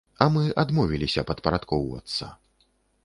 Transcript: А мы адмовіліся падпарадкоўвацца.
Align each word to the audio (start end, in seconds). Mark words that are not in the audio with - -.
А 0.25 0.27
мы 0.35 0.45
адмовіліся 0.63 1.25
падпарадкоўвацца. 1.33 2.33